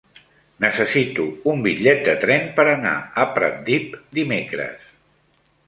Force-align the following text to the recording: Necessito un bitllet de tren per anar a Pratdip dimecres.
Necessito 0.63 1.25
un 1.51 1.61
bitllet 1.67 2.01
de 2.09 2.15
tren 2.25 2.49
per 2.57 2.67
anar 2.73 2.95
a 3.25 3.29
Pratdip 3.39 3.97
dimecres. 4.19 4.93